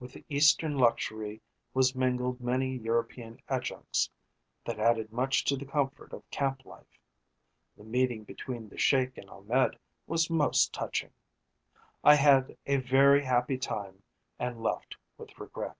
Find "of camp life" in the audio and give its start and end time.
6.12-6.98